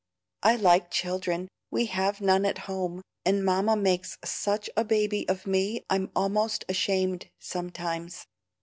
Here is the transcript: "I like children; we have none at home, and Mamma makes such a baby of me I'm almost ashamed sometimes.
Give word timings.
"I 0.41 0.55
like 0.55 0.89
children; 0.89 1.47
we 1.69 1.85
have 1.85 2.21
none 2.21 2.43
at 2.43 2.57
home, 2.65 3.03
and 3.23 3.45
Mamma 3.45 3.75
makes 3.75 4.17
such 4.25 4.67
a 4.75 4.83
baby 4.83 5.29
of 5.29 5.45
me 5.45 5.85
I'm 5.91 6.09
almost 6.15 6.65
ashamed 6.67 7.29
sometimes. 7.37 8.25